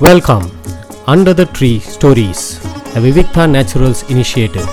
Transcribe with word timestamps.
Welcome 0.00 0.44
under 1.06 1.34
the 1.34 1.44
tree 1.58 1.76
stories 1.86 2.42
the 2.94 3.00
Vivikta 3.00 3.44
naturals 3.46 4.02
initiative 4.08 4.68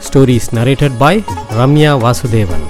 stories 0.00 0.48
narrated 0.52 0.96
by 0.98 1.24
Ramya 1.50 1.92
Vasudevan 1.98 2.64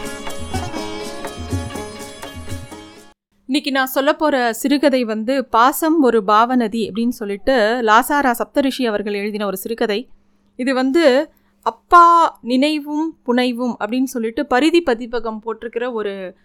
இன்னைக்கு 3.46 3.71
நான் 3.71 3.87
சொல்ல 3.87 4.12
போகிற 4.12 4.53
சிறுகதை 4.53 5.04
வந்து 5.04 5.45
பாசம் 5.45 6.03
ஒரு 6.03 6.22
பாவநதி 6.27 6.83
அப்படின்னு 6.88 7.17
சொல்லிட்டு 7.19 7.53
லாசாரா 7.83 8.35
சப்தரிஷி 8.39 8.87
அவர்கள் 8.87 9.15
எழுதின 9.15 9.47
ஒரு 9.47 9.57
சிறுகதை. 9.57 10.09
இது 10.57 10.75
வந்து 10.75 11.31
அப்பா 11.63 12.39
நினைவும் 12.41 13.19
புனைவும் 13.27 13.75
அப்படின்னு 13.81 14.05
சொல்லிட்டு 14.05 14.47
பரிதி 14.47 14.81
பதிப்பகம் 14.81 15.41
போட்டிருக்கிற 15.41 15.93
ஒரு 15.93 16.37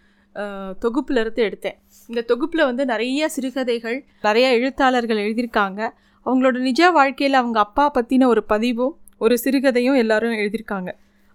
தொகுப்பில் 0.84 1.20
இருந்து 1.21 1.41
எடுத்தேன். 1.48 1.77
இந்த 2.09 2.21
தொகுப்பில் 2.32 2.68
வந்து 2.70 2.84
நிறைய 2.91 3.30
சிறுகதைகள் 3.36 3.98
நிறைய 4.27 4.48
எழுத்தாளர்கள் 4.57 5.21
எழுதியிருக்காங்க. 5.25 5.82
அவங்களோட 6.26 6.58
நிஜ 6.67 6.91
வாழ்க்கையில் 6.98 7.40
அவங்க 7.41 7.59
அப்பா 7.67 7.86
பற்றின 7.98 8.27
ஒரு 8.34 8.41
பதிவும் 8.53 8.94
ஒரு 9.23 9.36
சிறுகதையும் 9.44 10.00
எல்லாரும் 10.03 10.39
எழுதியிருக்காங்க. 10.41 10.89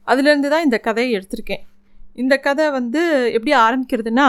அதுலேருந்து 0.07 0.49
தான் 0.55 0.67
இந்த 0.67 0.79
கதையை 0.87 1.11
எடுத்திருக்கேன். 1.19 1.63
இந்த 2.23 2.35
கதை 2.47 2.67
வந்து 2.79 3.01
எப்படி 3.37 3.53
ஆரம்பிக்கிறதுனா 3.67 4.27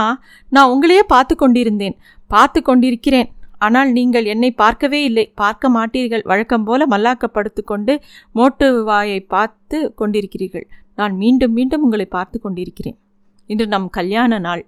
நான் 0.56 0.72
உங்களையே 0.74 1.04
பார்த்து 1.14 1.34
கொண்டிருந்தேன். 1.36 1.96
பார்த்து 2.32 2.60
கொண்டிருக்கிறேன். 2.70 3.30
ஆனால் 3.66 3.90
நீங்கள் 3.98 4.26
என்னை 4.34 4.50
பார்க்கவே 4.64 5.00
இல்லை. 5.10 5.26
பார்க்க 5.42 5.70
மாட்டீர்கள். 5.76 6.24
வழக்கம் 6.32 6.66
போல 6.68 6.86
மல்லாக்கப்படுத்து 6.94 7.62
கொண்டு 7.72 7.94
மோட்டு 8.38 8.68
வாயை 8.90 9.20
பார்த்து 9.36 9.80
கொண்டிருக்கிறீர்கள். 10.02 10.68
நான் 11.00 11.16
மீண்டும் 11.22 11.56
மீண்டும் 11.58 11.86
உங்களை 11.88 12.08
பார்த்து 12.18 12.40
கொண்டிருக்கிறேன். 12.46 12.98
இன்று 13.50 13.66
நம் 13.68 13.88
கல்யாண 13.98 14.38
நாள். 14.40 14.64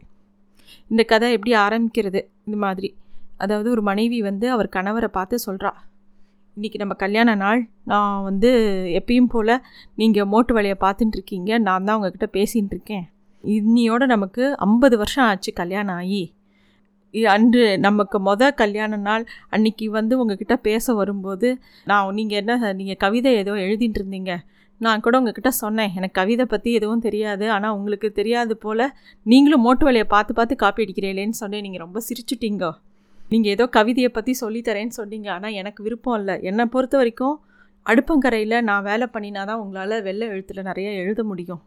இந்த 0.92 1.02
கதை 1.04 1.28
எப்படி 1.36 1.54
ஆரம்பிக்கிறது? 1.66 2.22
இந்த 2.48 2.58
மாதிரி. 2.66 2.90
அதாவது 3.38 3.68
ஒரு 3.76 3.82
மனைவி 3.82 4.20
வந்து 4.22 4.46
அவர் 4.56 4.76
கணவரை 4.76 5.10
பார்த்து 5.18 5.46
சொல்கிறா 5.46 5.72
இன்றைக்கி 6.58 6.78
நம்ம 6.82 6.94
கல்யாண 7.04 7.30
நாள். 7.36 7.60
நான் 7.84 8.24
வந்து 8.28 8.50
எப்பயும் 9.00 9.30
போல் 9.34 9.54
நீங்கள் 9.96 10.30
மோட்டு 10.32 10.54
வேலையை 10.58 10.78
பார்த்துட்டு 10.86 11.18
இருக்கீங்க 11.18 11.52
நான் 11.68 11.86
தான் 11.88 11.98
உங்ககிட்ட 11.98 12.28
பேசின்னு 12.38 12.74
இருக்கேன் 12.76 13.06
இன்னியோட 13.44 14.04
நமக்கு 14.06 14.44
ஐம்பது 14.66 14.96
வருஷம் 14.98 15.28
ஆச்சு 15.28 15.52
கல்யாணம் 15.54 15.98
ஆகி. 16.00 16.24
அன்று 17.34 17.66
நமக்கு 17.86 18.18
மொத 18.20 18.50
கல்யாண 18.62 18.98
நாள். 19.08 19.24
அன்னைக்கு 19.50 19.86
வந்து 19.90 20.14
உங்ககிட்ட 20.22 20.56
பேச 20.68 20.94
வரும்போது 20.94 21.50
நான் 21.86 22.18
நீங்கள் 22.20 22.40
என்ன 22.42 22.74
நீங்கள் 22.82 23.02
கவிதை 23.06 23.34
ஏதோ 23.42 23.54
எழுதிட்டு 23.66 24.00
இருந்தீங்க 24.02 24.34
நான் 24.82 25.04
கூட 25.06 25.16
உங்ககிட்ட 25.20 25.52
சொன்னேன் 25.62 25.94
எனக்கு 25.98 26.16
கவிதை 26.20 26.46
பற்றி 26.52 26.70
எதுவும் 26.80 27.04
தெரியாது 27.06 27.46
ஆனால் 27.56 27.76
உங்களுக்கு 27.78 28.08
தெரியாது 28.20 28.56
போல் 28.64 28.84
நீங்களும் 29.26 29.64
மோட்டு 29.68 29.86
வேலையை 29.88 30.08
பார்த்து 30.14 30.34
பார்த்து 30.40 30.56
காப்பி 30.64 30.84
அடிக்கிறீங்களேன்னு 30.86 31.38
சொன்னேன். 31.42 31.64
நீங்கள் 31.66 31.84
ரொம்ப 31.86 32.02
சிரிச்சிட்டீங்க. 32.08 32.66
நீங்கள் 33.32 33.54
ஏதோ 33.56 33.66
கவிதையை 33.78 34.10
பற்றி 34.18 34.34
சொல்லித்தரேன்னு 34.42 34.98
சொன்னீங்க 35.00 35.30
ஆனால் 35.36 35.56
எனக்கு 35.62 35.80
விருப்பம் 35.88 36.18
இல்லை. 36.20 36.36
என்னை 36.50 36.66
பொறுத்த 36.76 36.96
வரைக்கும் 37.02 37.36
அடுப்பங்கரையில் 37.86 38.58
நான் 38.70 38.86
வேலை 38.90 39.08
பண்ணினா 39.16 39.42
தான் 39.50 39.62
உங்களால் 39.64 40.04
வெள்ளை 40.08 40.28
எழுத்தில் 40.34 40.68
நிறைய 40.70 40.90
எழுத 41.02 41.22
முடியும். 41.32 41.62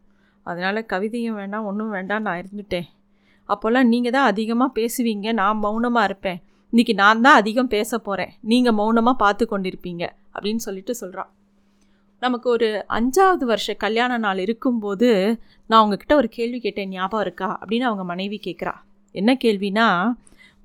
அதனால் 0.46 0.80
கவிதையும் 0.92 1.38
வேண்டாம் 1.40 1.66
ஒன்றும் 1.70 1.92
வேண்டாம் 1.96 2.24
நான் 2.28 2.40
இருந்துட்டேன். 2.42 2.88
அப்போல்லாம் 3.48 3.90
நீங்கள் 3.92 4.14
தான் 4.16 4.28
அதிகமாக 4.32 4.70
பேசுவீங்க 4.78 5.28
நான் 5.40 5.60
மௌனமாக 5.64 6.08
இருப்பேன். 6.10 6.40
இன்றைக்கி 6.72 6.94
நான் 7.02 7.24
தான் 7.26 7.38
அதிகம் 7.40 7.72
பேச 7.76 7.98
போகிறேன் 7.98 8.32
நீங்கள் 8.50 8.78
மௌனமாக 8.80 9.16
பார்த்து 9.24 9.44
கொண்டிருப்பீங்க 9.52 10.04
அப்படின்னு 10.34 10.62
சொல்லிட்டு 10.66 10.94
சொல்கிறான் 11.00 11.30
நமக்கு 12.22 12.50
ஒரு 12.50 12.68
அஞ்சாவது 12.88 13.44
வருஷ 13.50 13.74
கல்யாண 13.74 14.18
நாள் 14.18 14.38
இருக்கும்போது 14.38 15.08
நான் 15.66 15.82
உங்ககிட்ட 15.84 16.14
ஒரு 16.14 16.28
கேள்வி 16.28 16.58
கேட்டேன் 16.60 16.88
ஞாபகம் 16.88 17.20
இருக்கா? 17.20 17.58
அப்படின்னு 17.60 17.86
அவங்க 17.88 18.04
மனைவி 18.04 18.40
கேட்குறா. 18.46 18.74
என்ன 19.14 19.30
கேள்வினா 19.44 19.86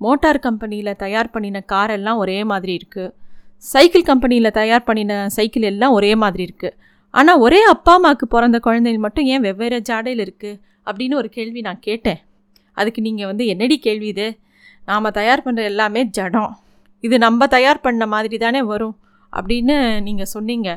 மோட்டார் 0.01 0.39
கம்பெனியில் 0.39 0.97
தயார் 1.03 1.29
பண்ணின 1.31 1.61
கார் 1.61 1.89
எல்லாம் 1.89 2.17
ஒரே 2.17 2.43
மாதிரி 2.43 2.73
இருக்குது 2.79 3.13
சைக்கிள் 3.57 4.03
கம்பெனியில் 4.03 4.55
தயார் 4.57 4.83
பண்ணின 4.83 5.29
சைக்கிள் 5.35 5.67
எல்லாம் 5.69 5.91
ஒரே 5.91 6.11
மாதிரி 6.23 6.43
இருக்குது 6.47 6.75
ஆனால் 7.13 7.39
ஒரே 7.39 7.61
அப்பா 7.73 7.93
அம்மாவுக்கு 7.93 8.27
பிறந்த 8.27 8.57
குழந்தைகள் 8.59 9.03
மட்டும் 9.05 9.27
ஏன் 9.33 9.41
வெவ்வேறு 9.41 9.77
ஜாடையில் 9.89 10.23
இருக்குது 10.25 10.59
அப்படின்னு 10.87 11.15
ஒரு 11.15 11.29
கேள்வி 11.29 11.61
நான் 11.61 11.79
கேட்டேன். 11.79 12.19
அதுக்கு 12.77 13.01
நீங்கள் 13.01 13.25
வந்து 13.25 13.45
என்னடி 13.45 13.77
கேள்வி 13.85 14.07
இது? 14.07 14.27
நாம் 14.85 15.15
தயார் 15.19 15.45
பண்ணுற 15.45 15.63
எல்லாமே 15.63 16.01
ஜடம். 16.17 16.51
இது 17.03 17.15
நம்ம 17.17 17.47
தயார் 17.47 17.83
பண்ண 17.85 18.05
மாதிரி 18.15 18.37
தானே 18.37 18.61
வரும் 18.71 18.95
அப்படின்னு 19.33 19.77
நீங்கள் 20.01 20.31
சொன்னீங்க. 20.35 20.69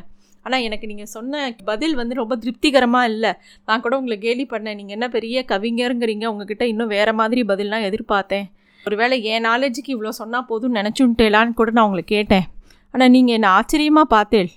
ஆனால் 0.45 0.63
எனக்கு 0.67 0.85
நீங்கள் 0.91 1.11
சொன்ன 1.15 1.41
பதில் 1.69 1.95
வந்து 1.99 2.13
ரொம்ப 2.21 2.35
திருப்திகரமாக 2.43 3.09
இல்லை. 3.13 3.31
நான் 3.67 3.83
கூட 3.85 3.93
உங்களை 3.99 4.17
கேலி 4.25 4.45
பண்ணேன். 4.53 4.77
நீங்கள் 4.79 4.97
என்ன 4.97 5.07
பெரிய 5.15 5.43
கவிஞருங்கிறீங்க. 5.51 6.25
உங்ககிட்ட 6.33 6.65
இன்னும் 6.73 6.93
வேறு 6.95 7.13
மாதிரி 7.19 7.43
பதிலெலாம் 7.51 7.87
எதிர்பார்த்தேன். 7.89 8.47
ஒருவேளை 8.85 9.15
என் 9.33 9.45
நாலேஜுக்கு 9.49 9.91
இவ்வளோ 9.95 10.13
சொன்னால் 10.21 10.47
போதும் 10.51 10.77
நினச்சுன்ட்டேலான்னு 10.79 11.57
கூட 11.59 11.71
நான் 11.77 11.87
உங்களை 11.89 12.05
கேட்டேன். 12.15 12.47
ஆனால் 12.93 13.13
நீங்கள் 13.15 13.35
என்னை 13.37 13.49
ஆச்சரியமாக 13.59 14.13
பார்த்தேன் 14.15 14.49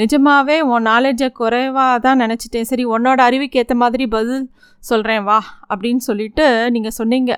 நிஜமாகவே 0.00 0.56
உன் 0.72 0.86
நாலேஜை 0.90 1.26
குறைவாக 1.40 1.98
தான் 2.06 2.20
நினச்சிட்டேன். 2.22 2.68
சரி 2.70 2.84
உன்னோட 2.94 3.20
அறிவுக்கு 3.28 3.58
ஏற்ற 3.60 3.74
மாதிரி 3.82 4.04
பதில் 4.14 4.42
சொல்கிறேன் 4.90 5.24
வா 5.28 5.36
அப்படின்னு 5.72 6.02
சொல்லிட்டு 6.08 6.46
நீங்கள் 6.74 6.96
சொன்னீங்க. 7.00 7.32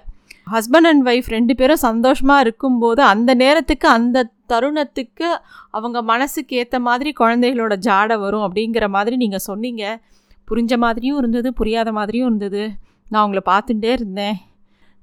ஹஸ்பண்ட் 0.55 0.89
அண்ட் 0.91 1.05
ஒய்ஃப் 1.09 1.29
ரெண்டு 1.37 1.55
பேரும் 1.55 1.85
சந்தோஷமாக 1.89 2.43
இருக்கும்போது 2.45 3.03
அந்த 3.13 3.31
நேரத்துக்கு 3.43 3.89
அந்த 3.89 4.19
தருணத்துக்கு 4.53 5.29
அவங்க 5.77 5.99
மனசுக்கு 6.11 6.57
ஏற்ற 6.57 6.77
மாதிரி 6.89 7.13
குழந்தைகளோட 7.21 7.75
ஜாடை 7.87 8.17
வரும் 8.25 8.45
அப்படிங்கிற 8.47 8.87
மாதிரி 8.89 9.17
நீங்கள் 9.17 9.45
சொன்னீங்க. 9.49 9.85
புரிஞ்ச 10.49 10.77
மாதிரியும் 10.85 11.19
இருந்தது 11.19 11.49
புரியாத 11.53 11.93
மாதிரியும் 11.93 12.29
இருந்தது. 12.29 12.63
நான் 13.13 13.25
உங்களை 13.27 13.43
பார்த்துட்டே 13.53 13.91
இருந்தேன். 13.99 14.37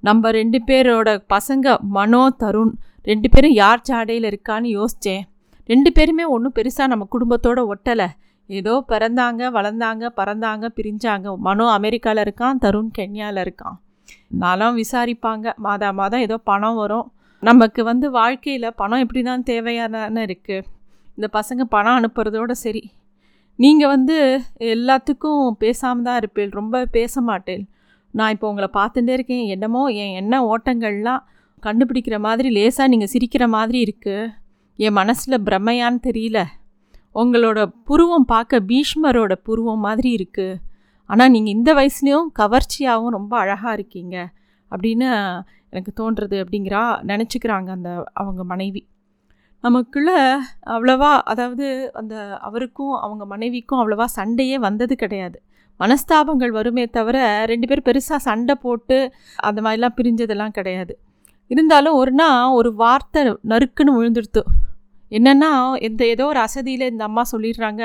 நம்ம 0.04 0.31
ரெண்டு 0.40 0.62
பேரோட 0.68 1.09
பசங்க 1.36 1.75
மனோ 1.98 2.24
தருண் 2.44 2.74
ரெண்டு 3.10 3.28
பேரும் 3.30 3.56
யார் 3.62 3.86
ஜாடையில் 3.90 4.30
இருக்கான்னு 4.31 4.70
யோசித்தேன் 4.80 5.24
ரெண்டு 5.70 5.90
பேருமே 5.92 6.25
ஒன்றும் 6.36 6.56
பெருசாக 6.56 6.92
நம்ம 6.94 7.06
குடும்பத்தோடு 7.10 7.62
ஒட்டலை. 7.74 8.08
ஏதோ 8.50 8.74
பிறந்தாங்க 8.88 9.42
வளர்ந்தாங்க 9.58 10.10
பறந்தாங்க 10.20 10.66
பிரிஞ்சாங்க. 10.78 11.38
மனோ 11.48 11.66
அமெரிக்காவில் 11.78 12.24
இருக்கான் 12.25 12.62
தருண் 12.66 12.92
கென்யாவில் 12.98 13.42
இருக்கான். 13.46 13.78
நாலாம் 14.41 14.78
விசாரிப்பாங்க. 14.81 15.46
மாதா 15.66 15.90
மாதம் 16.00 16.24
ஏதோ 16.28 16.38
பணம் 16.50 16.80
வரும். 16.81 17.08
நமக்கு 17.44 17.81
வந்து 17.91 18.08
வாழ்க்கையில் 18.19 18.75
பணம் 18.81 19.03
எப்படி 19.03 19.22
தான் 19.30 19.47
தேவையான 19.52 20.24
இருக்குது 20.28 20.66
இந்த 21.18 21.28
பசங்க 21.38 21.64
பணம் 21.75 21.97
அனுப்புறதோட 22.00 22.52
சரி. 22.66 22.84
நீங்கள் 23.59 23.92
வந்து 23.96 24.18
எல்லாத்துக்கும் 24.75 25.44
பேசாமல் 25.63 26.06
தான் 26.08 26.19
இருப்பேன் 26.22 26.56
ரொம்ப 26.59 26.86
பேச 26.97 27.22
மாட்டேன் 27.30 27.63
நான் 28.13 28.34
இப்போ 28.36 28.47
உங்களை 28.52 28.69
பார்த்துட்டே 28.80 29.13
இருக்கேன். 29.18 29.46
என்னமோ 29.56 29.81
என் 30.03 30.16
எண்ண 30.22 30.36
ஓட்டங்கள்லாம் 30.52 31.22
கண்டுபிடிக்கிற 31.63 32.16
மாதிரி 32.28 32.47
லேசாக 32.58 32.92
நீங்கள் 32.94 33.12
சிரிக்கிற 33.13 33.44
மாதிரி 33.58 33.80
இருக்குது 33.86 34.31
என் 34.80 34.97
மனசில் 35.00 35.44
பிரமையான்னு 35.47 36.02
தெரியல. 36.08 36.40
உங்களோட 37.22 37.59
புருவம் 37.88 38.30
பார்க்க 38.34 38.59
பீஷ்மரோட 38.69 39.34
புருவம் 39.47 39.84
மாதிரி 39.88 40.09
இருக்குது 40.18 40.59
ஆனால் 41.09 41.31
நீங்கள் 41.31 41.56
இந்த 41.58 41.69
வயசுலேயும் 41.74 42.30
கவர்ச்சியாகவும் 42.40 43.16
ரொம்ப 43.18 43.34
அழகாக 43.38 43.74
இருக்கீங்க 43.74 44.16
அப்படின்னு 44.72 45.08
எனக்கு 45.69 45.91
தோன்றுறது 46.02 46.38
அப்படிங்கிறா 46.44 46.81
நினச்சிக்கிறாங்க 47.12 47.69
அந்த 47.69 47.90
அவங்க 48.14 48.44
மனைவி. 48.44 48.81
நமக்குள்ளே 49.63 50.18
அவ்வளவா 50.75 51.12
அதாவது 51.31 51.66
அந்த 51.94 52.16
அவருக்கும் 52.40 52.96
அவங்க 52.96 53.24
மனைவிக்கும் 53.25 53.81
அவ்வளவா 53.81 54.08
சண்டையே 54.18 54.58
வந்தது 54.58 54.96
கிடையாது. 54.96 55.38
மனஸ்தாபங்கள் 55.80 56.52
வருமே 56.52 56.84
தவிர 56.97 57.18
ரெண்டு 57.52 57.68
பேரும் 57.68 57.88
பெருசாக 57.90 58.19
சண்டை 58.28 58.56
போட்டு 58.56 58.97
அந்த 59.47 59.59
மாதிரிலாம் 59.62 59.97
பிரிஞ்சதெல்லாம் 60.00 60.56
கிடையாது. 60.58 60.94
இருந்தாலும் 61.52 61.94
ஒரு 61.94 62.12
நாள் 62.12 62.56
ஒரு 62.59 62.69
வார்த்தை 62.75 63.22
நறுக்குன்னு 63.52 63.96
விழுந்துடுத்து. 63.97 64.44
என்னென்னா 65.18 65.51
இந்த 65.88 66.01
ஏதோ 66.13 66.25
ஒரு 66.34 66.40
அசதியில் 66.47 66.91
இந்த 66.91 67.03
அம்மா 67.09 67.24
சொல்லிடுறாங்க 67.31 67.84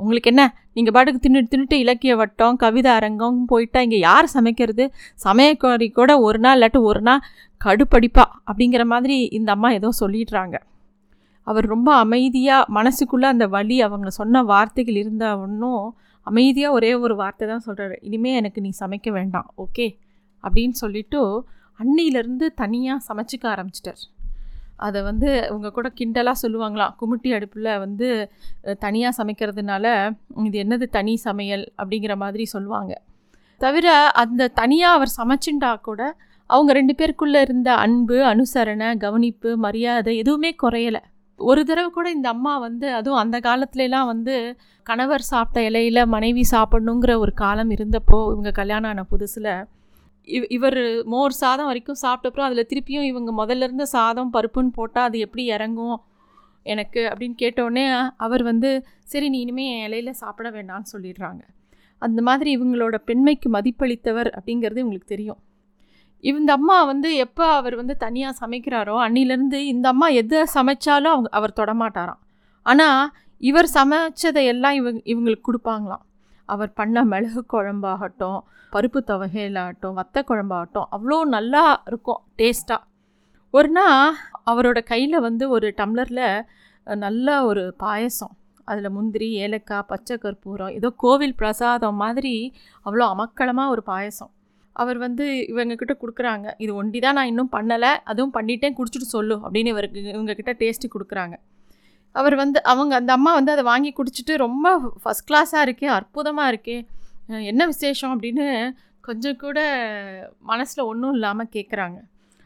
உங்களுக்கு 0.00 0.30
என்ன? 0.30 0.42
நீங்கள் 0.76 0.94
பாட்டுக்கு 0.94 1.22
தின்னுட்டு 1.22 1.50
தின்னுட்டு 1.52 1.76
இலக்கிய 1.84 2.12
வட்டம் 2.16 2.56
கவிதை 2.56 2.90
அரங்கம் 2.98 3.38
போயிட்டா 3.44 3.78
இங்கே 3.86 3.98
யார் 3.98 4.26
சமைக்கிறது? 4.34 4.84
சமயக்காரி 5.24 5.88
கூட 5.90 6.10
ஒரு 6.26 6.38
நாள் 6.38 6.56
இல்லாட்டி 6.58 6.80
ஒரு 6.90 7.00
நாள் 7.00 7.24
கடுப்படிப்பா 7.60 8.24
அப்படிங்கிற 8.48 8.84
மாதிரி 8.92 9.16
இந்த 9.38 9.50
அம்மா 9.56 9.70
ஏதோ 9.78 9.88
சொல்லிடுறாங்க. 10.00 10.56
அவர் 11.46 11.66
ரொம்ப 11.66 11.90
அமைதியாக 11.94 12.70
மனசுக்குள்ளே 12.78 13.26
அந்த 13.34 13.46
வழி 13.46 13.76
அவங்க 13.82 14.10
சொன்ன 14.20 14.42
வார்த்தைகள் 14.42 15.00
இருந்த 15.02 15.24
ஒன்றும் 15.38 15.82
அமைதியாக 16.26 16.76
ஒரே 16.78 16.92
ஒரு 17.04 17.14
வார்த்தை 17.16 17.44
தான் 17.48 17.64
சொல்கிறாரு 17.66 17.96
இனிமேல் 18.00 18.38
எனக்கு 18.40 18.60
நீ 18.60 18.70
சமைக்க 18.80 19.10
வேண்டாம் 19.10 19.48
ஓகே? 19.56 19.86
அப்படின்னு 20.44 20.76
சொல்லிட்டு 20.82 21.20
அன்னியிலேருந்து 21.80 22.46
தனியாக 22.62 23.04
சமைச்சிக்க 23.08 23.44
ஆரம்பிச்சிட்டார். 23.54 24.02
அதை 24.86 25.00
வந்து 25.02 25.28
இவங்க 25.48 25.68
கூட 25.70 25.88
கிண்டலாக 26.00 26.42
சொல்லுவாங்களாம் 26.42 26.94
குமிட்டி 27.00 27.30
அடுப்பில் 27.32 27.70
வந்து 27.78 28.08
தனியாக 28.78 29.18
சமைக்கிறதுனால 29.20 29.86
இது 30.46 30.56
என்னது 30.64 30.86
தனி 30.96 31.14
சமையல் 31.26 31.64
அப்படிங்கிற 31.80 32.16
மாதிரி 32.16 32.46
சொல்லுவாங்க. 32.54 32.94
தவிர 33.60 33.86
அந்த 34.22 34.50
தனியாக 34.60 34.96
அவர் 34.96 35.16
சமைச்சுண்டா 35.20 35.70
கூட 35.88 36.02
அவங்க 36.50 36.70
ரெண்டு 36.72 36.94
பேருக்குள்ளே 36.98 37.40
இருந்த 37.46 37.70
அன்பு 37.84 38.18
அனுசரணை 38.32 38.88
கவனிப்பு 39.04 39.50
மரியாதை 39.56 40.12
எதுவுமே 40.16 40.50
குறையலை. 40.62 41.00
ஒரு 41.40 41.62
தடவை 41.64 41.90
கூட 41.90 42.06
இந்த 42.10 42.28
அம்மா 42.28 42.52
வந்து 42.58 42.86
அதுவும் 42.98 43.22
அந்த 43.22 43.36
காலத்துலலாம் 43.38 44.06
வந்து 44.06 44.36
கணவர் 44.86 45.24
சாப்பிட்ட 45.30 45.68
இலையில 45.68 45.98
மனைவி 46.06 46.44
சாப்பிட்ணுங்கிற 46.50 47.12
ஒரு 47.24 47.32
காலம் 47.42 47.70
இருந்தப்போ 47.70 48.18
இவங்க 48.32 48.50
கல்யாணம் 48.50 48.90
ஆன 48.90 49.04
புதுசில் 49.12 49.50
இவர் 50.26 51.04
மோர் 51.04 51.30
சாதம் 51.30 51.66
வரைக்கும் 51.66 52.02
சாப்பிட்டப்புறம் 52.02 52.48
அதில் 52.48 52.68
திருப்பியும் 52.70 53.02
இவங்க 53.02 53.30
முதல்ல 53.32 53.66
இருந்த 53.68 53.84
சாதம் 53.86 54.32
பருப்புன்னு 54.32 54.72
போட்டால் 54.74 55.04
அது 55.04 55.18
எப்படி 55.18 55.44
இறங்கும் 55.44 55.98
எனக்கு 56.62 57.00
அப்படின்னு 57.10 57.36
கேட்டோடனே 57.38 58.12
அவர் 58.16 58.42
வந்து 58.42 58.86
சரி 59.04 59.28
நீ 59.28 59.40
இனிமேல் 59.40 59.70
என் 59.74 59.86
இலையில 59.88 60.10
சாப்பிட 60.10 60.50
வேண்டாம்னு 60.50 60.92
சொல்லிடுறாங்க. 60.92 61.40
அந்த 61.98 62.22
மாதிரி 62.22 62.58
இவங்களோட 62.58 62.94
பெண்மைக்கு 62.94 63.48
மதிப்பளித்தவர் 63.50 64.30
அப்படிங்கிறது 64.38 64.82
இவங்களுக்கு 64.84 65.04
தெரியும். 65.04 65.40
இந்த 66.20 66.52
அம்மா 66.52 66.84
வந்து 66.84 67.16
எப்போ 67.16 67.44
அவர் 67.46 67.76
வந்து 67.76 67.96
தனியாக 67.96 68.46
சமைக்கிறாரோ 68.46 68.96
அன்னிலேருந்து 69.06 69.58
இந்த 69.72 69.88
அம்மா 69.88 70.08
எதை 70.08 70.40
சமைச்சாலும் 70.54 71.14
அவங்க 71.14 71.28
அவர் 71.30 71.58
தொடமாட்டாராம். 71.60 72.20
ஆனால் 72.62 73.10
இவர் 73.38 73.68
சமைச்சதை 73.74 74.44
எல்லாம் 74.44 74.72
இவங்க 74.72 75.00
இவங்களுக்கு 75.04 75.48
கொடுப்பாங்களாம். 75.48 76.04
அவர் 76.54 76.72
பண்ண 76.80 77.04
மிளகு 77.12 77.42
குழம்பாகட்டும் 77.52 78.38
பருப்பு 78.72 79.00
துவையலாகட்டும் 79.10 79.96
வத்த 79.98 80.24
குழம்பாகட்டும் 80.30 80.88
அவ்வளோ 80.96 81.18
நல்லா 81.36 81.64
இருக்கும் 81.90 82.20
டேஸ்ட்டாக 82.40 82.86
ஒரு 83.54 83.70
நாள் 83.76 84.16
அவரோட 84.50 84.78
கையில் 84.92 85.24
வந்து 85.26 85.44
ஒரு 85.56 85.68
டம்ளரில் 85.78 86.26
நல்ல 86.86 87.28
ஒரு 87.50 87.62
பாயசம். 87.82 88.34
அதில் 88.68 88.94
முந்திரி 88.96 89.28
ஏலக்காய் 89.44 89.86
பச்சை 89.90 90.16
கற்பூரம் 90.24 90.72
ஏதோ 90.78 90.88
கோவில் 91.02 91.38
பிரசாதம் 91.40 92.00
மாதிரி 92.02 92.34
அவ்வளோ 92.86 93.04
அமக்களமாக 93.14 93.72
ஒரு 93.74 93.82
பாயசம். 93.90 94.30
அவர் 94.76 94.98
வந்து 95.04 95.24
இவங்கக்கிட்ட 95.52 95.94
கொடுக்குறாங்க 96.02 96.48
இது 96.64 96.72
ஒண்டி 96.80 96.98
தான் 97.04 97.16
நான் 97.18 97.30
இன்னும் 97.32 97.52
பண்ணலை 97.56 97.92
அதுவும் 98.10 98.34
பண்ணிட்டேன் 98.36 98.76
குடிச்சிட்டு 98.78 99.08
சொல்லு 99.16 99.36
அப்படின்னு 99.44 99.72
இவருக்கு 99.74 100.00
இவங்கக்கிட்ட 100.16 100.52
டேஸ்ட்டு 100.62 100.92
கொடுக்குறாங்க. 100.94 101.36
அவர் 102.12 102.34
வந்து 102.34 102.62
அவங்க 102.62 102.94
அந்த 102.94 103.12
அம்மா 103.12 103.34
வந்து 103.34 103.50
அதை 103.50 103.64
வாங்கி 103.64 103.92
குடிச்சிட்டு 103.92 104.36
ரொம்ப 104.36 104.92
ஃபஸ்ட் 105.04 105.32
கிளாஸாக 105.32 105.64
இருக்கே 105.64 105.84
அற்புதமாக 105.84 106.52
இருக்கே 106.52 106.86
என்ன 107.26 107.66
விசேஷம் 107.66 108.20
அப்படின்னு 108.20 108.72
கொஞ்சம் 109.00 109.36
கூட 109.36 109.58
மனசில் 110.40 110.84
ஒன்றும் 110.84 111.12
இல்லாமல் 111.12 111.48
கேட்குறாங்க 111.52 111.94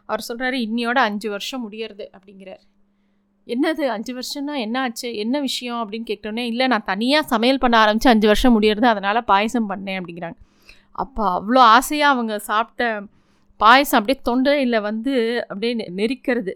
அவர் 0.06 0.24
சொல்கிறாரு 0.28 0.56
இன்னியோட 0.56 0.92
அஞ்சு 0.92 1.30
வருஷம் 1.30 1.70
முடியறது 1.70 2.06
அப்படிங்கிறார். 2.12 2.58
என்னது 3.46 3.86
அஞ்சு 3.86 4.18
வருஷம்னா 4.18 4.58
என்ன 4.58 4.80
ஆச்சு 4.80 5.14
என்ன 5.14 5.40
விஷயம் 5.40 5.90
அப்படின்னு 5.90 6.04
கேட்டோன்னே 6.06 6.38
இல்லை 6.38 6.66
நான் 6.66 6.84
தனியாக 6.84 7.26
சமையல் 7.26 7.58
பண்ண 7.58 7.78
ஆரம்பித்து 7.78 8.10
அஞ்சு 8.10 8.26
வருஷம் 8.26 8.60
முடியறது 8.60 8.84
அதனால் 8.84 9.24
பாயசம் 9.24 9.70
பண்ணேன் 9.70 10.02
அப்படிங்கிறாங்க. 10.02 10.34
அப்போ 10.92 11.42
அவ்வளோ 11.42 11.58
ஆசையாக 11.58 12.12
அவங்க 12.12 12.38
சாப்பிட்ட 12.38 13.02
பாயசம் 13.56 14.00
அப்படியே 14.00 14.24
தொண்டையில் 14.24 14.80
வந்து 14.80 15.42
அப்படியே 15.48 15.74
நெ- 15.74 15.92
நெரிக்கிறது. 15.96 16.54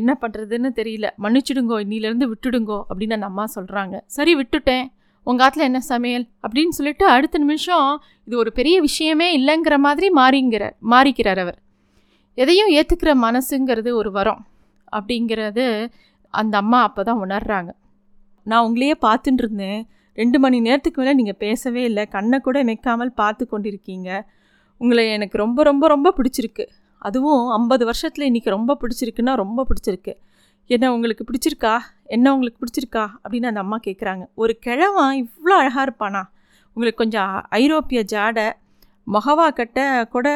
என்ன 0.00 0.10
பண்ணுறதுன்னு 0.20 0.70
தெரியல. 0.80 1.06
மன்னிச்சிடுங்கோ 1.24 1.76
இன்னிலேருந்து 1.84 2.26
விட்டுடுங்கோ 2.32 2.78
அப்படின்னு 2.88 3.16
அந்த 3.18 3.28
அம்மா 3.30 3.44
சொல்கிறாங்க 3.56 3.96
சரி 4.16 4.32
விட்டுட்டேன். 4.40 4.86
உங்கள் 5.26 5.44
ஆற்றுல 5.46 5.66
என்ன 5.70 5.80
சமையல்? 5.92 6.24
அப்படின்னு 6.44 6.74
சொல்லிட்டு 6.78 7.04
அடுத்த 7.06 7.36
நிமிஷம் 7.38 7.88
இது 8.26 8.36
ஒரு 8.36 8.50
பெரிய 8.52 8.76
விஷயமே 8.80 9.28
இல்லைங்கிற 9.38 9.76
மாதிரி 9.86 10.08
மாறிங்கிறார் 10.20 10.74
மாறிக்கிறார் 10.92 11.40
அவர். 11.44 11.58
எதையும் 12.38 12.70
ஏற்றுக்கிற 12.78 13.12
மனசுங்கிறது 13.26 13.90
ஒரு 14.00 14.10
வரம் 14.18 14.40
அப்படிங்கிறது 14.96 15.66
அந்த 16.34 16.54
அம்மா 16.62 16.78
அப்போ 16.82 17.02
தான் 17.02 17.22
உணர்றாங்க. 17.24 17.70
நான் 18.46 18.64
உங்களையே 18.66 18.94
பார்த்துட்டு 19.06 19.42
இருந்தேன். 19.44 19.80
ரெண்டு 20.18 20.38
மணி 20.38 20.56
நேரத்துக்கு 20.60 21.00
மேலே 21.00 21.12
நீங்கள் 21.14 21.40
பேசவே 21.44 21.82
இல்லை. 21.82 22.04
கண்ணை 22.06 22.38
கூட 22.38 22.58
நிற்காமல் 22.62 23.12
பார்த்து 23.12 23.44
கொண்டிருக்கீங்க. 23.50 24.08
உங்களை 24.80 25.04
எனக்கு 25.16 25.36
ரொம்ப 25.38 25.62
ரொம்ப 25.62 25.84
ரொம்ப 25.86 26.08
பிடிச்சிருக்கு. 26.16 26.64
அதுவும் 27.08 27.42
ஐம்பது 27.48 27.84
வருஷத்தில் 27.84 28.28
இன்றைக்கி 28.30 28.50
ரொம்ப 28.56 28.76
பிடிச்சிருக்குன்னா 28.80 29.34
ரொம்ப 29.34 29.66
பிடிச்சிருக்கு. 29.70 30.14
என்ன 30.70 30.92
உங்களுக்கு 30.94 31.24
பிடிச்சிருக்கா? 31.30 31.74
என்ன 32.16 32.32
உங்களுக்கு 32.34 32.60
பிடிச்சிருக்கா? 32.62 33.04
அப்படின்னு 33.22 33.50
அந்த 33.50 33.60
அம்மா 33.60 33.78
கேட்குறாங்க 33.86 34.24
ஒரு 34.34 34.52
கிழவன் 34.58 35.14
இவ்வளோ 35.22 35.54
அழகாக 35.62 35.84
இருப்பானா? 35.86 36.22
உங்களுக்கு 36.76 37.00
கொஞ்சம் 37.04 37.32
ஐரோப்பிய 37.48 38.00
ஜாடை 38.12 38.46
மொகவா 39.06 39.46
கட்ட 39.54 39.80
கூட 40.10 40.28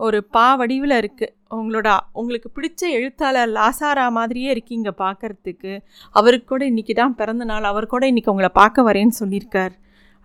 ஒரு 0.00 0.18
பா 0.24 0.46
வடிவில் 0.54 0.94
இருக்குது 1.02 1.32
உங்களோட 1.56 1.88
உங்களுக்கு 2.12 2.48
பிடிச்ச 2.56 2.82
எழுத்தாளர் 2.90 3.50
லாசாரா 3.50 4.06
மாதிரியே 4.10 4.50
இருக்கீங்க 4.50 4.90
பார்க்குறதுக்கு 4.98 5.72
அவருக்கு 6.18 6.46
கூட 6.46 6.62
இன்றைக்கி 6.70 6.94
தான் 6.94 7.14
பிறந்த 7.14 7.44
நாள். 7.44 7.64
அவர் 7.64 7.86
கூட 7.86 8.04
இன்றைக்கி 8.10 8.30
உங்களை 8.34 8.50
பார்க்க 8.52 8.86
வரேன்னு 8.88 9.14
சொல்லியிருக்கார். 9.20 9.74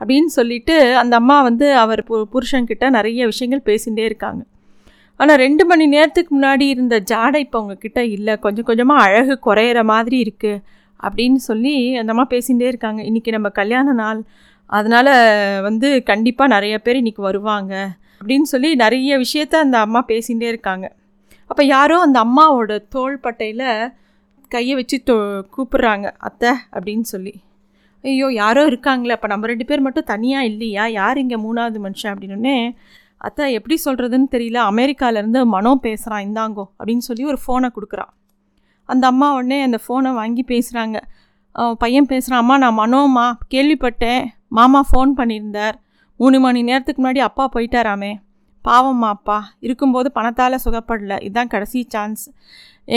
அப்படின்னு 0.01 0.31
சொல்லிட்டு 0.37 0.75
அந்த 0.97 1.15
அம்மா 1.15 1.37
வந்து 1.41 1.67
அவர் 1.75 2.01
பு 2.09 2.15
புருஷன்கிட்ட 2.33 2.85
நிறைய 2.89 3.25
விஷயங்கள் 3.25 3.67
பேசிகிட்டே 3.69 4.05
இருக்காங்க. 4.11 4.41
ஆனால் 5.19 5.39
ரெண்டு 5.45 5.63
மணி 5.69 5.85
நேரத்துக்கு 5.93 6.31
முன்னாடி 6.35 6.65
இருந்த 6.73 6.95
ஜாடை 7.11 7.39
இப்போ 7.45 7.57
உங்ககிட்ட 7.61 7.99
இல்லை. 8.15 8.33
கொஞ்சம் 8.45 8.67
கொஞ்சமாக 8.69 9.05
அழகு 9.05 9.35
குறையிற 9.47 9.79
மாதிரி 9.93 10.17
இருக்குது 10.25 10.61
அப்படின்னு 10.99 11.39
சொல்லி 11.49 11.73
அந்த 11.99 12.13
அம்மா 12.13 12.25
பேசிகிட்டே 12.33 12.67
இருக்காங்க. 12.71 13.01
இன்றைக்கி 13.09 13.31
நம்ம 13.37 13.49
கல்யாண 13.59 13.93
நாள். 14.03 14.21
அதனால் 14.69 15.11
வந்து 15.67 15.87
கண்டிப்பாக 16.09 16.53
நிறைய 16.55 16.75
பேர் 16.85 17.01
இன்றைக்கி 17.01 17.23
வருவாங்க 17.29 17.73
அப்படின்னு 18.19 18.47
சொல்லி 18.53 18.69
நிறைய 18.83 19.17
விஷயத்த 19.25 19.55
அந்த 19.65 19.77
அம்மா 19.85 20.01
பேசிகிட்டே 20.11 20.47
இருக்காங்க. 20.53 20.85
அப்போ 21.49 21.63
யாரோ 21.75 21.97
அந்த 22.05 22.17
அம்மாவோட 22.27 22.73
தோள்பட்டையில் 22.95 23.67
கையை 24.51 24.73
வச்சு 24.79 24.97
தோ 25.09 25.15
கூப்பிட்றாங்க 25.55 26.07
அத்தை 26.27 26.51
அப்படின்னு 26.75 27.05
சொல்லி. 27.13 27.33
ஐயோ 28.03 28.27
யாரோ 28.43 28.61
இருக்காங்களே. 28.71 29.15
அப்போ 29.17 29.29
நம்ம 29.33 29.47
ரெண்டு 29.51 29.65
பேர் 29.69 29.85
மட்டும் 29.87 30.09
தனியாக 30.13 30.49
இல்லையா? 30.51 30.83
யார் 30.99 31.21
இங்கே 31.23 31.37
மூணாவது 31.45 31.79
மனுஷன்? 31.85 32.13
அப்படின்னே 32.13 32.57
அத்தை 33.25 33.45
எப்படி 33.57 33.75
சொல்கிறதுன்னு 33.85 34.29
தெரியல. 34.35 34.59
அமெரிக்காவிலேருந்து 34.71 35.41
மனோ 35.55 35.71
பேசுகிறான் 35.85 36.23
இந்தாங்கோ 36.27 36.65
அப்படின்னு 36.79 37.05
சொல்லி 37.07 37.23
ஒரு 37.31 37.39
ஃபோனை 37.43 37.69
கொடுக்குறான் 37.77 38.11
அந்த 38.89 39.05
அம்மா 39.11 39.27
உடனே 39.37 39.57
அந்த 39.67 39.79
ஃபோனை 39.85 40.11
வாங்கி 40.19 40.43
பேசுகிறாங்க 40.53 40.97
பையன் 41.81 42.09
பேசுகிறான் 42.11 42.41
அம்மா 42.43 42.55
நான் 42.63 42.79
மனோம்மா 42.79 43.25
கேள்விப்பட்டேன். 43.53 44.23
மாமா 44.57 44.79
ஃபோன் 44.89 45.11
பண்ணியிருந்தார். 45.19 45.75
மூணு 46.19 46.37
மணி 46.45 46.59
நேரத்துக்கு 46.69 47.01
முன்னாடி 47.03 47.21
அப்பா 47.27 47.43
போயிட்டாராமே. 47.55 48.11
பாவம்மா 48.65 49.09
அப்பா 49.15 49.37
இருக்கும்போது 49.65 50.07
பணத்தால் 50.17 50.63
சுகப்படல. 50.65 51.13
இதுதான் 51.25 51.51
கடைசி 51.53 51.81
சான்ஸ் 51.93 52.23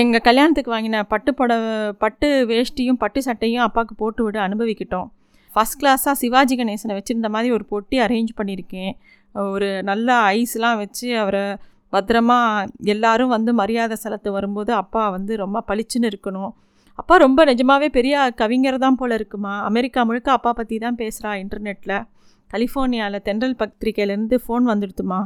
எங்கள் 0.00 0.24
கல்யாணத்துக்கு 0.26 0.70
வாங்கின 0.74 1.02
பட்டு 1.12 1.30
புடவை 1.38 1.72
பட்டு 2.02 2.28
வேஷ்டியும் 2.50 3.00
பட்டு 3.02 3.22
சட்டையும் 3.26 3.64
அப்பாவுக்கு 3.66 3.94
போட்டு 4.02 4.22
விட 4.24 4.38
அனுபவிக்கிட்டோம். 4.46 5.08
ஃபஸ்ட் 5.54 5.78
கிளாஸாக 5.80 6.14
சிவாஜி 6.22 6.54
கணேசனை 6.60 6.94
வச்சுருந்த 6.98 7.28
மாதிரி 7.34 7.50
ஒரு 7.56 7.64
பொட்டி 7.72 7.96
அரேஞ்ச் 8.04 8.32
பண்ணியிருக்கேன். 8.38 8.92
ஒரு 9.34 9.82
நல்ல 9.82 10.08
ஐஸ்லாம் 10.22 10.76
வச்சு 10.76 11.18
அவரை 11.18 11.56
பத்திரமா 11.92 12.66
எல்லாரும் 12.84 13.28
வந்து 13.28 13.54
மரியாதை 13.54 13.96
செலுத்த 13.96 14.30
வரும்போது 14.30 14.72
அப்பா 14.72 15.08
வந்து 15.08 15.36
ரொம்ப 15.36 15.64
பளிச்சுன்னு 15.68 16.10
இருக்கணும். 16.12 16.52
அப்பா 16.94 17.16
ரொம்ப 17.16 17.44
நிஜமாகவே 17.44 17.88
பெரிய 17.88 18.30
கவிஞர் 18.30 18.78
தான் 18.78 18.94
போல் 18.94 19.10
இருக்குமா? 19.10 19.62
அமெரிக்கா 19.62 20.02
முழுக்க 20.02 20.32
அப்பா 20.32 20.52
பற்றி 20.52 20.78
தான் 20.78 20.96
பேசுகிறா 20.96 21.32
இன்டர்நெட்டில் 21.42 22.04
கலிஃபோர்னியாவில் 22.50 23.22
தென்றல் 23.22 23.56
பத்திரிக்கையிலேருந்து 23.58 24.38
ஃபோன் 24.46 24.64
வந்துடுத்துமா? 24.72 25.20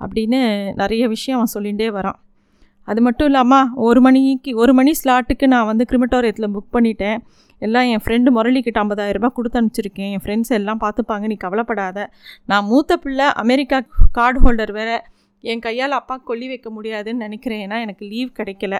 அப்படின்னு 0.00 0.40
நிறைய 0.74 1.08
விஷயம் 1.08 1.38
அவன் 1.38 1.54
சொல்லிகிட்டே 1.54 1.88
வரான். 1.92 2.18
அது 2.84 3.00
மட்டும் 3.00 3.26
இல்லாமல் 3.26 3.68
ஒரு 3.74 4.00
மணிக்கு 4.00 4.56
ஒரு 4.56 4.74
மணி 4.74 4.92
ஸ்லாட்டுக்கு 5.04 5.46
நான் 5.46 5.66
வந்து 5.66 5.84
கிரிமட்டோரியத்தில் 5.90 6.52
புக் 6.54 6.74
பண்ணிட்டேன். 6.76 7.18
எல்லாம் 7.66 7.88
என் 7.92 8.02
ஃப்ரெண்டு 8.04 8.30
முரளிக்கிட்ட 8.36 8.78
ஐம்பதாயிரம் 8.82 9.18
ரூபாய் 9.18 9.36
கொடுத்து 9.38 9.58
அனுப்பிச்சிருக்கேன். 9.60 10.10
என் 10.14 10.22
ஃப்ரெண்ட்ஸ் 10.24 10.52
எல்லாம் 10.58 10.80
பார்த்துப்பாங்க 10.84 11.26
நீ 11.32 11.36
கவலைப்படாத. 11.44 12.06
நான் 12.50 12.68
மூத்த 12.70 12.96
பிள்ளை 13.04 13.26
அமெரிக்கா 13.42 13.78
கார்டு 14.18 14.40
ஹோல்டர் 14.44 14.72
வேறு. 14.78 14.98
என் 15.52 15.64
கையால் 15.66 15.98
அப்பா 16.00 16.16
கொல்லி 16.28 16.46
வைக்க 16.52 16.68
முடியாதுன்னு 16.76 17.24
நினைக்கிறேன். 17.26 17.62
ஏன்னா 17.66 17.78
எனக்கு 17.86 18.04
லீவ் 18.12 18.30
கிடைக்கல. 18.38 18.76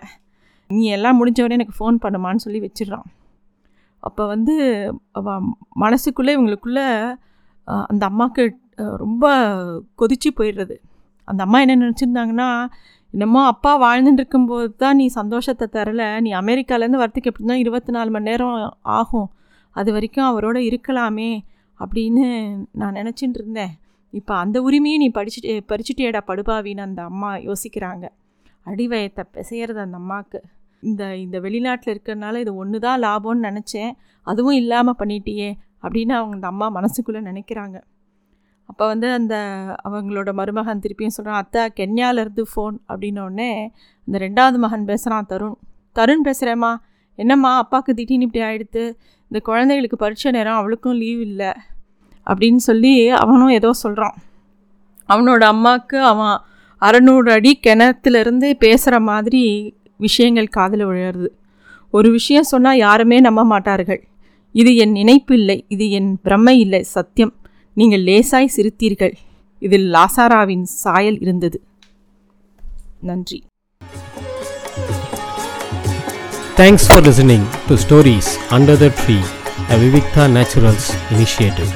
நீ 0.71 0.85
எல்லாம் 0.97 1.19
முடிஞ்சவொடனே 1.21 1.59
எனக்கு 1.59 1.79
ஃபோன் 1.79 1.97
பண்ணுமான்னு 2.05 2.45
சொல்லி 2.45 2.61
வச்சிடுறான். 2.67 3.07
அப்போ 4.07 4.23
வந்து 4.35 4.55
மனசுக்குள்ளே 5.85 6.33
இவங்களுக்குள்ளே 6.37 6.87
அந்த 7.91 8.05
அம்மாவுக்கு 8.11 8.45
ரொம்ப 9.03 9.27
கொதிச்சு 10.01 10.31
போயிடுறது. 10.39 10.77
அந்த 11.29 11.41
அம்மா 11.47 11.59
என்ன 11.65 11.77
நினச்சிருந்தாங்கன்னா 11.85 12.49
என்னமோ 13.15 13.41
அப்பா 13.53 13.73
வாழ்ந்துட்டு 13.85 14.21
இருக்கும்போது 14.23 14.69
தான் 14.83 14.99
நீ 15.01 15.07
சந்தோஷத்தை 15.21 15.67
தரல. 15.77 16.03
நீ 16.25 16.31
அமெரிக்காலேருந்து 16.43 17.01
வரத்துக்கு 17.03 17.31
எப்படி 17.31 17.47
தான் 17.51 17.63
இருபத்தி 17.65 17.93
நாலு 17.97 18.11
மணி 18.15 18.29
நேரம் 18.31 18.57
ஆகும். 18.99 19.29
அது 19.77 19.91
வரைக்கும் 19.97 20.29
அவரோட 20.31 20.59
இருக்கலாமே 20.69 21.31
அப்படின்னு 21.81 22.25
நான் 22.81 22.99
நினச்சிட்டு 23.01 23.39
இருந்தேன் 23.41 23.73
இப்போ 24.19 24.33
அந்த 24.45 24.57
உரிமையை 24.67 24.97
நீ 25.03 25.09
படிச்சுட்டு 25.19 25.53
பறிச்சுட்டேடா 25.71 26.21
படுபாவின்னு 26.31 26.87
அந்த 26.89 27.01
அம்மா 27.11 27.31
யோசிக்கிறாங்க. 27.49 28.05
அடிவயத்தை 28.71 29.23
பிசையிறது 29.37 29.81
அந்த 29.87 29.97
அம்மாவுக்கு 30.03 30.41
இந்த 30.83 31.03
இந்த 31.25 31.37
வெளிநாட்டில் 31.45 31.93
இருக்கிறனால 31.95 32.41
இது 32.45 32.53
ஒன்று 32.63 32.79
தான் 32.87 33.01
லாபம்னு 33.07 33.47
நினச்சேன். 33.49 33.93
அதுவும் 34.27 34.59
இல்லாமல் 34.63 34.99
பண்ணிட்டியே 35.01 35.51
அப்படின்னு 35.85 36.15
அவங்க 36.19 36.35
அந்த 36.39 36.49
அம்மா 36.53 36.67
மனசுக்குள்ளே 36.79 37.23
நினைக்கிறாங்க. 37.31 37.77
அப்போ 38.73 38.85
வந்து 38.91 39.09
அந்த 39.13 39.35
அவங்களோட 39.89 40.31
மருமகன் 40.39 40.81
திருப்பியும் 40.85 41.15
சொல்கிறான் 41.17 41.41
அத்தை 41.43 41.63
கென்யாவிலேருந்து 41.79 42.45
ஃபோன் 42.51 42.77
அப்படின்னோடனே 42.91 43.49
அந்த 44.09 44.17
ரெண்டாவது 44.25 44.59
மகன் 44.65 44.87
பேசுகிறான் 44.91 45.27
தருண். 45.33 45.57
தருண் 45.97 46.25
பேசுகிறேம்மா 46.29 46.71
என்னம்மா 47.19 47.51
அப்பாவுக்கு 47.63 47.93
திடீர்னு 47.99 48.27
இப்படி 48.29 48.43
ஆகிடுது 48.45 48.85
இந்த 49.31 49.41
குழந்தைகளுக்கு 49.49 49.97
பரீட்சை 49.97 50.31
நேரம் 50.37 50.59
அவளுக்கும் 50.61 50.97
லீவ் 51.03 51.21
இல்லை. 51.27 51.51
அப்படின்னு 52.27 52.63
சொல்லி 52.69 52.95
அவனும் 53.23 53.53
ஏதோ 53.59 53.73
சொல்கிறான் 53.83 54.17
அவனோட 55.09 55.43
அம்மாவுக்கு 55.55 55.99
அவன் 56.13 56.37
அறநூறு 56.83 57.29
அடி 57.37 57.53
கிணத்துலேருந்து 57.67 58.49
பேசுகிற 58.65 58.95
மாதிரி 59.11 59.43
விஷயங்கள் 60.07 60.55
காதில் 60.57 60.87
விழுறது. 60.91 61.29
ஒரு 61.95 62.09
விஷயம் 62.11 62.51
சொன்னால் 62.53 62.83
யாருமே 62.87 63.21
நம்ப 63.21 63.45
மாட்டார்கள். 63.53 64.03
இது 64.55 64.71
என் 64.77 64.97
நினைப்பு 65.01 65.35
இல்லை 65.35 65.59
இது 65.75 65.85
என் 65.99 66.11
பிரமை 66.23 66.57
இல்லை 66.65 66.83
சத்தியம். 66.97 67.35
நீங்கள் 67.77 68.03
லேசாய் 68.03 68.55
சிரித்தீர்கள் 68.55 69.15
இதில் 69.63 69.87
லாசாராவின் 69.91 70.65
சாயல் 70.83 71.19
இருந்தது 71.21 71.59
நன்றி 73.03 73.41
thanks 76.57 76.87
for 76.87 77.05
listening 77.07 77.47
to 77.69 77.77
stories 77.77 78.33
under 78.51 78.81
the 78.81 78.89
tree 79.01 79.17
a 79.69 79.79
Vivikta 79.79 80.27
naturals 80.35 80.91
initiative 81.13 81.73